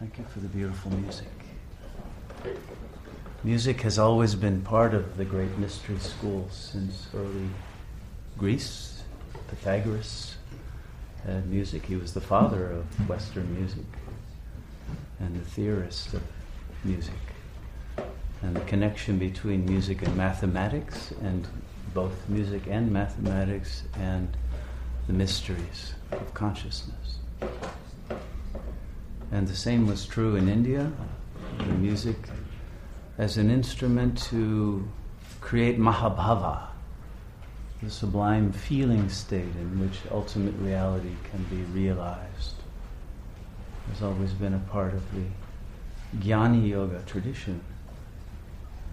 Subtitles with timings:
[0.00, 1.28] Thank you for the beautiful music.
[3.44, 7.50] Music has always been part of the great mystery schools since early
[8.38, 9.02] Greece.
[9.48, 10.36] Pythagoras
[11.26, 11.84] had music.
[11.84, 13.84] He was the father of Western music
[15.18, 16.22] and the theorist of
[16.82, 17.12] music.
[18.40, 21.46] And the connection between music and mathematics, and
[21.92, 24.34] both music and mathematics, and
[25.06, 27.18] the mysteries of consciousness.
[29.32, 30.90] And the same was true in India.
[31.58, 32.16] The music
[33.18, 34.88] as an instrument to
[35.40, 36.66] create Mahabhava,
[37.82, 42.54] the sublime feeling state in which ultimate reality can be realized.
[43.92, 45.24] Has always been a part of the
[46.18, 47.60] Jnana Yoga tradition,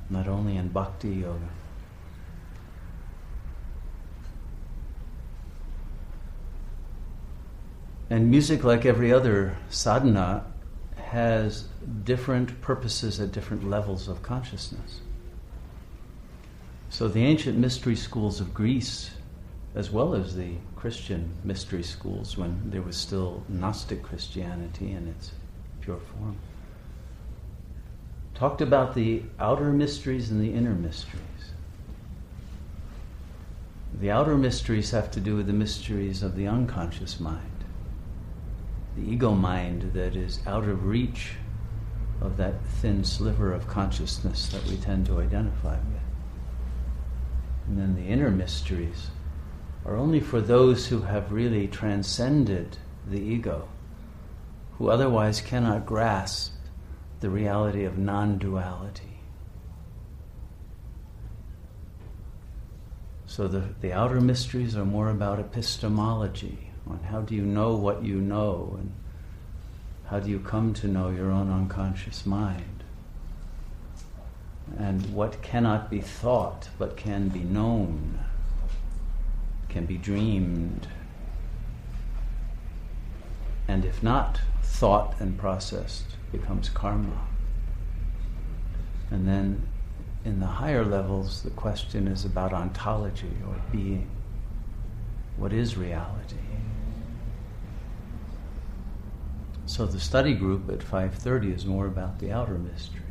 [0.10, 1.50] not only in Bhakti Yoga.
[8.10, 10.46] And music, like every other sadhana,
[10.96, 11.68] has
[12.04, 15.02] different purposes at different levels of consciousness.
[16.90, 19.12] So the ancient mystery schools of Greece,
[19.76, 25.32] as well as the Christian mystery schools when there was still Gnostic Christianity in its
[25.82, 26.38] pure form,
[28.36, 31.24] talked about the outer mysteries and the inner mysteries.
[34.00, 37.57] The outer mysteries have to do with the mysteries of the unconscious mind
[38.98, 41.34] the ego mind that is out of reach
[42.20, 46.02] of that thin sliver of consciousness that we tend to identify with.
[47.68, 49.12] And then the inner mysteries
[49.86, 53.68] are only for those who have really transcended the ego,
[54.78, 56.54] who otherwise cannot grasp
[57.20, 59.04] the reality of non duality.
[63.26, 68.04] So the, the outer mysteries are more about epistemology, on how do you know what
[68.04, 68.76] you know?
[68.80, 68.92] And
[70.06, 72.84] how do you come to know your own unconscious mind?
[74.78, 78.20] And what cannot be thought but can be known
[79.70, 80.88] can be dreamed.
[83.68, 87.28] And if not thought and processed becomes karma.
[89.12, 89.68] And then
[90.26, 94.10] in the higher levels the question is about ontology or being.
[95.38, 96.47] What is reality
[99.68, 103.04] So the study group at 5:30 is more about the outer mysteries.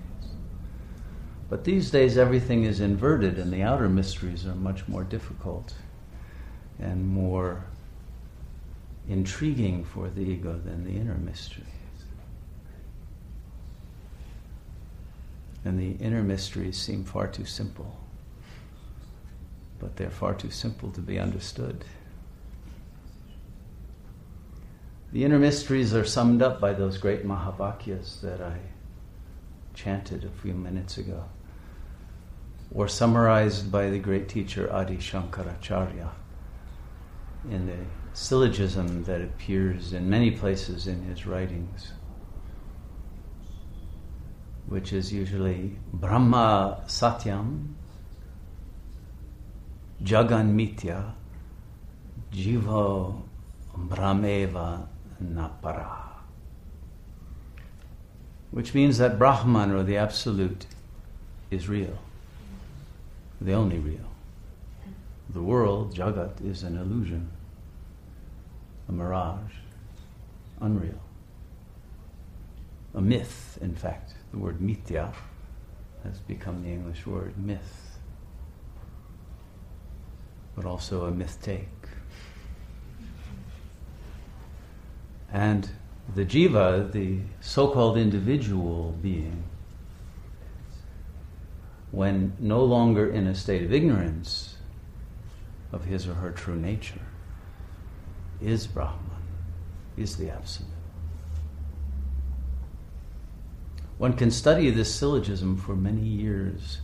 [1.51, 5.75] But these days everything is inverted and the outer mysteries are much more difficult
[6.79, 7.67] and more
[9.07, 11.67] intriguing for the ego than the inner mysteries.
[15.65, 17.99] And the inner mysteries seem far too simple.
[19.79, 21.85] But they're far too simple to be understood.
[25.13, 28.59] The inner mysteries are summed up by those great Mahavakyas that I
[29.73, 31.25] chanted a few minutes ago,
[32.75, 36.11] or summarized by the great teacher Adi Shankaracharya
[37.49, 37.79] in the
[38.15, 41.93] syllogism that appears in many places in his writings,
[44.67, 47.75] which is usually Brahma Satyam,
[50.03, 51.13] Jagan Mithya,
[52.33, 53.23] Jiva
[53.77, 54.89] Brahmeva
[55.23, 56.03] napara.
[58.51, 60.67] Which means that Brahman or the Absolute
[61.51, 61.99] is real,
[63.41, 64.11] the only real.
[65.31, 67.31] The world, Jagat, is an illusion,
[68.89, 69.53] a mirage,
[70.61, 71.01] unreal.
[72.95, 74.15] A myth, in fact.
[74.31, 75.13] The word mithya
[76.05, 77.99] has become the English word myth,
[80.55, 81.39] but also a myth
[85.33, 85.69] And
[86.15, 89.45] the jiva, the so called individual being,
[91.91, 94.57] when no longer in a state of ignorance
[95.73, 97.07] of his or her true nature,
[98.41, 99.01] is Brahman,
[99.97, 100.71] is the Absolute.
[103.99, 106.81] One can study this syllogism for many years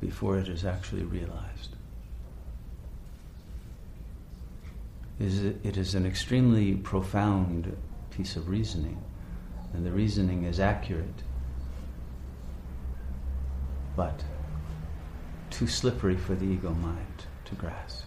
[0.00, 1.75] before it is actually realized.
[5.18, 7.74] Is it is an extremely profound
[8.10, 9.02] piece of reasoning,
[9.72, 11.22] and the reasoning is accurate,
[13.94, 14.24] but
[15.50, 18.04] too slippery for the ego mind to grasp.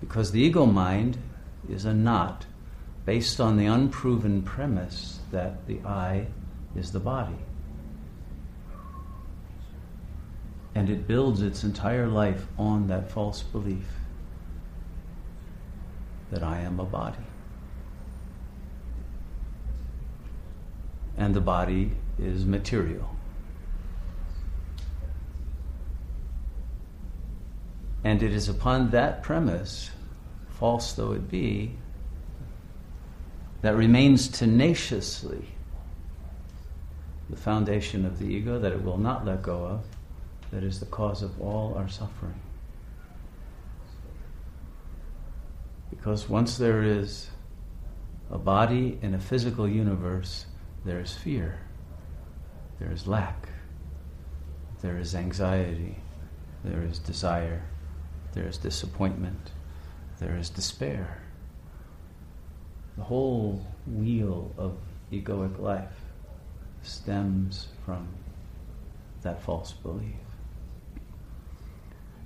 [0.00, 1.18] Because the ego mind
[1.68, 2.46] is a knot
[3.04, 6.26] based on the unproven premise that the I
[6.76, 7.38] is the body.
[10.74, 13.86] And it builds its entire life on that false belief
[16.32, 17.24] that I am a body.
[21.16, 23.08] and the body is material.
[28.04, 29.90] And it is upon that premise,
[30.48, 31.76] false though it be,
[33.60, 35.46] that remains tenaciously
[37.30, 39.84] the foundation of the ego that it will not let go of,
[40.50, 42.40] that is the cause of all our suffering.
[46.02, 47.30] Because once there is
[48.28, 50.46] a body in a physical universe,
[50.84, 51.60] there is fear,
[52.80, 53.48] there is lack,
[54.80, 55.98] there is anxiety,
[56.64, 57.62] there is desire,
[58.32, 59.52] there is disappointment,
[60.18, 61.22] there is despair.
[62.96, 64.78] The whole wheel of
[65.12, 66.00] egoic life
[66.82, 68.08] stems from
[69.22, 70.31] that false belief.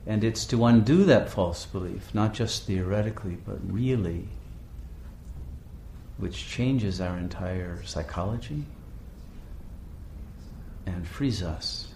[0.06, 4.28] And it's to undo that false belief, not just theoretically, but really,
[6.18, 8.64] which changes our entire psychology
[10.86, 11.88] and frees us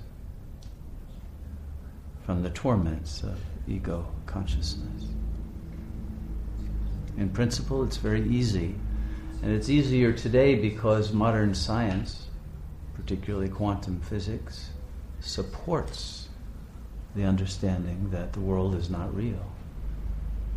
[2.27, 5.05] from the torments of ego consciousness.
[7.17, 8.75] In principle, it's very easy.
[9.43, 12.27] And it's easier today because modern science,
[12.95, 14.71] particularly quantum physics,
[15.21, 16.20] supports
[17.15, 19.53] the understanding that the world is not real.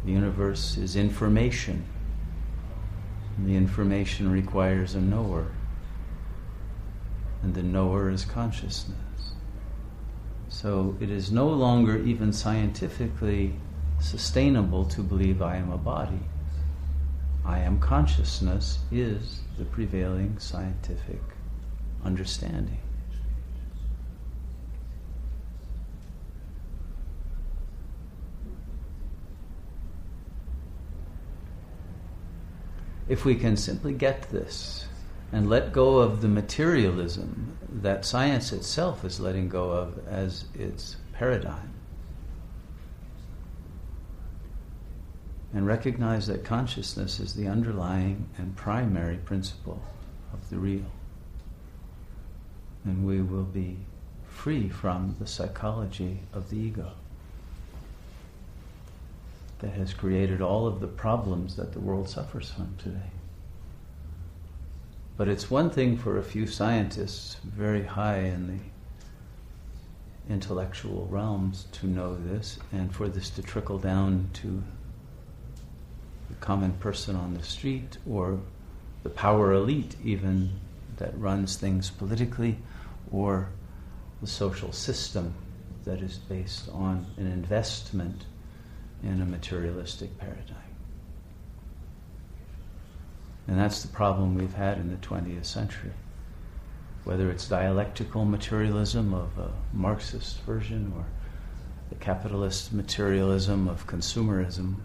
[0.05, 1.85] The universe is information.
[3.37, 5.47] And the information requires a knower.
[7.41, 8.97] And the knower is consciousness.
[10.49, 13.55] So it is no longer even scientifically
[13.99, 16.19] sustainable to believe I am a body.
[17.45, 21.21] I am consciousness is the prevailing scientific
[22.05, 22.79] understanding.
[33.13, 34.87] If we can simply get this
[35.31, 40.95] and let go of the materialism that science itself is letting go of as its
[41.13, 41.71] paradigm,
[45.53, 49.83] and recognize that consciousness is the underlying and primary principle
[50.33, 50.91] of the real.
[52.83, 53.77] And we will be
[54.27, 56.93] free from the psychology of the ego
[59.63, 63.11] that has created all of the problems that the world suffers from today.
[65.15, 71.87] But it's one thing for a few scientists very high in the intellectual realms to
[71.87, 74.61] know this, and for this to trickle down to
[76.29, 78.39] the common person on the street or
[79.03, 80.51] the power elite, even
[80.97, 82.57] that runs things politically,
[83.13, 83.47] or
[84.19, 85.33] the social system
[85.85, 88.25] that is based on an investment
[89.03, 90.57] in a materialistic paradigm.
[93.47, 95.91] And that's the problem we've had in the 20th century.
[97.03, 101.05] Whether it's dialectical materialism of a Marxist version or
[101.89, 104.75] the capitalist materialism of consumerism,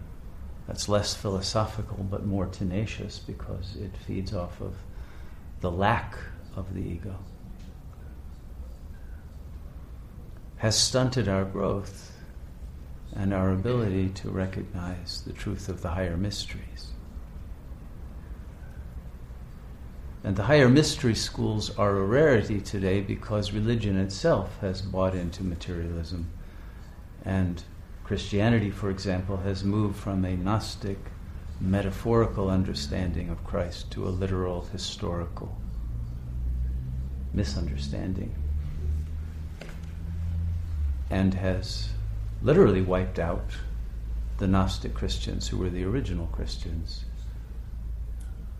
[0.67, 4.75] that's less philosophical but more tenacious because it feeds off of
[5.61, 6.15] the lack
[6.55, 7.15] of the ego,
[10.57, 12.18] has stunted our growth
[13.15, 16.91] and our ability to recognize the truth of the higher mysteries.
[20.23, 25.43] And the higher mystery schools are a rarity today because religion itself has bought into
[25.43, 26.29] materialism.
[27.23, 27.63] And
[28.03, 30.97] Christianity, for example, has moved from a Gnostic,
[31.61, 35.57] metaphorical understanding of Christ to a literal, historical
[37.33, 38.35] misunderstanding.
[41.09, 41.89] And has
[42.41, 43.43] literally wiped out
[44.37, 47.03] the Gnostic Christians who were the original Christians,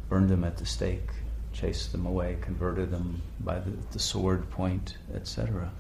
[0.10, 1.10] burned them at the stake,
[1.54, 5.72] chased them away, converted them by the, the sword point, etc.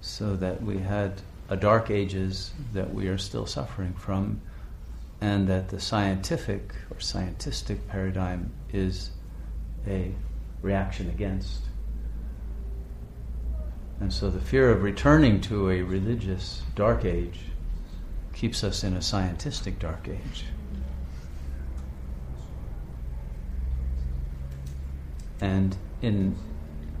[0.00, 4.40] So that we had a dark ages that we are still suffering from,
[5.20, 9.10] and that the scientific or scientistic paradigm is
[9.86, 10.12] a
[10.60, 11.62] reaction against.
[14.00, 17.40] And so the fear of returning to a religious dark age
[18.32, 20.44] keeps us in a scientistic dark age.
[25.40, 26.36] And in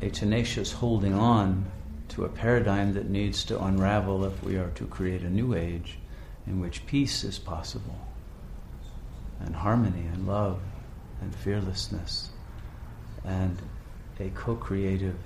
[0.00, 1.70] a tenacious holding on
[2.08, 5.98] to a paradigm that needs to unravel if we are to create a new age
[6.46, 7.98] in which peace is possible,
[9.40, 10.60] and harmony, and love,
[11.20, 12.30] and fearlessness,
[13.24, 13.60] and
[14.20, 15.16] a co creative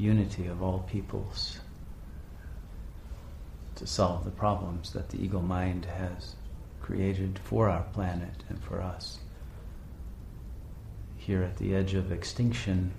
[0.00, 1.60] unity of all peoples
[3.74, 6.34] to solve the problems that the ego mind has
[6.80, 9.18] created for our planet and for us.
[11.16, 12.92] Here at the edge of extinction,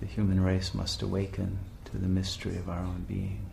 [0.00, 3.44] the human race must awaken to the mystery of our own being.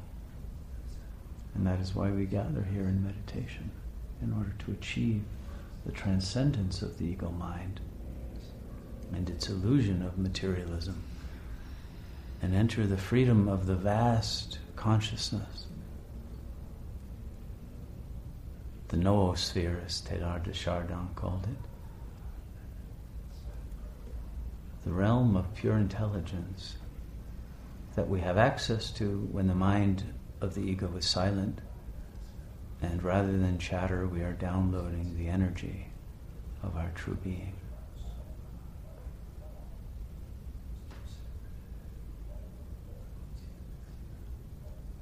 [1.55, 3.71] And that is why we gather here in meditation,
[4.21, 5.23] in order to achieve
[5.85, 7.79] the transcendence of the ego mind
[9.11, 11.03] and its illusion of materialism
[12.41, 15.67] and enter the freedom of the vast consciousness.
[18.87, 21.57] The noosphere, as Teilhard de Chardin called it.
[24.83, 26.75] The realm of pure intelligence
[27.95, 30.03] that we have access to when the mind
[30.41, 31.61] of the ego is silent,
[32.81, 35.87] and rather than chatter, we are downloading the energy
[36.63, 37.53] of our true being.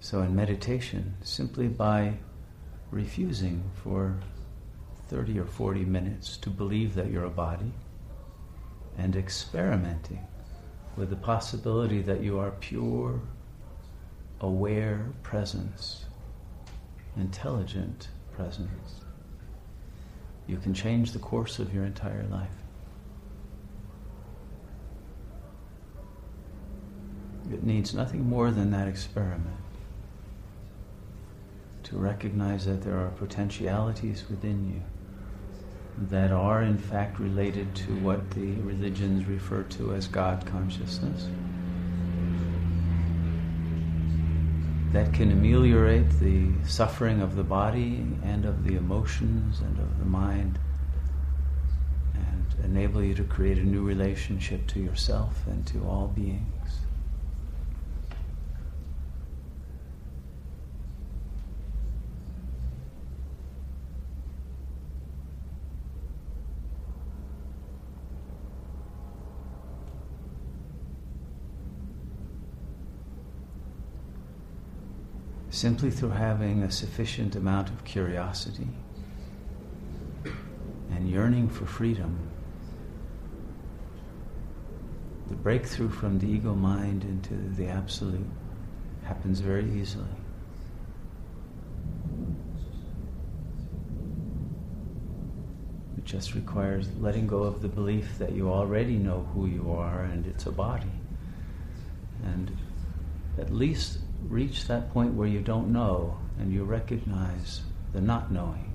[0.09, 2.17] So, in meditation, simply by
[2.89, 4.19] refusing for
[5.07, 7.71] 30 or 40 minutes to believe that you're a body
[8.97, 10.25] and experimenting
[10.97, 13.21] with the possibility that you are pure,
[14.41, 16.05] aware presence,
[17.15, 19.01] intelligent presence,
[20.47, 22.49] you can change the course of your entire life.
[27.53, 29.68] It needs nothing more than that experiment
[31.89, 34.81] to recognize that there are potentialities within you
[36.07, 41.27] that are in fact related to what the religions refer to as God consciousness.
[44.93, 50.05] That can ameliorate the suffering of the body and of the emotions and of the
[50.05, 50.57] mind
[52.13, 56.78] and enable you to create a new relationship to yourself and to all beings.
[75.59, 78.69] Simply through having a sufficient amount of curiosity
[80.89, 82.17] and yearning for freedom.
[85.27, 88.25] The breakthrough from the ego mind into the absolute
[89.03, 90.15] happens very easily.
[95.97, 100.03] It just requires letting go of the belief that you already know who you are
[100.03, 100.95] and it's a body.
[102.23, 102.49] And
[103.37, 107.61] at least reach that point where you don't know and you recognize
[107.93, 108.73] the not knowing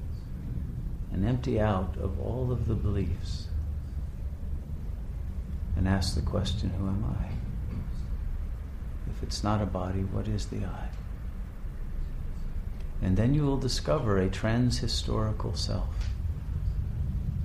[1.12, 3.46] and empty out of all of the beliefs
[5.76, 7.28] and ask the question, Who am I?
[9.10, 10.88] If it's not a body, what is the I?
[13.02, 16.08] And then you will discover a transhistorical self,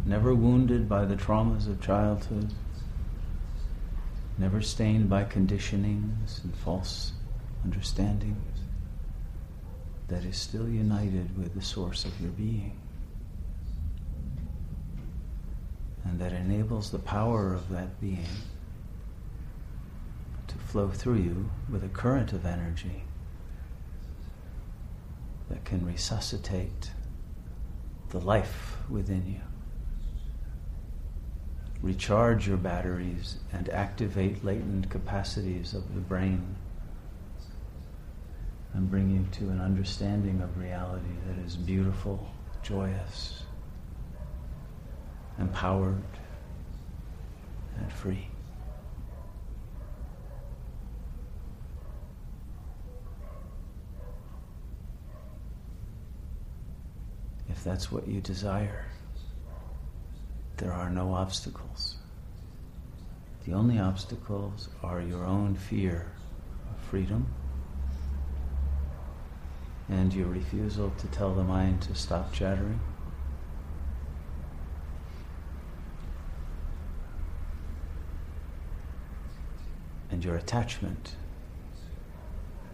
[0.05, 2.53] never wounded by the traumas of childhood,
[4.37, 7.13] never stained by conditionings and false
[7.63, 8.59] understandings
[10.07, 12.75] that is still united with the source of your being.
[16.03, 18.25] And that enables the power of that being
[20.47, 23.03] to flow through you with a current of energy
[25.49, 26.91] that can resuscitate
[28.09, 29.41] the life within you.
[31.81, 36.55] Recharge your batteries and activate latent capacities of the brain
[38.73, 42.27] and bring you to an understanding of reality that is beautiful,
[42.61, 43.43] joyous,
[45.39, 46.03] empowered,
[47.77, 48.27] and free.
[57.49, 58.85] If that's what you desire,
[60.57, 61.95] there are no obstacles.
[63.45, 66.11] The only obstacles are your own fear
[66.71, 67.25] of freedom
[69.89, 72.79] and your refusal to tell the mind to stop chattering.
[80.11, 81.15] And your attachment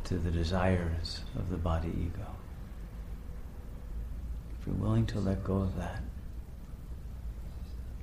[0.05, 2.27] to the desires of the body ego.
[4.59, 6.01] If you're willing to let go of that,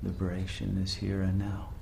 [0.01, 1.72] liberation is here and now.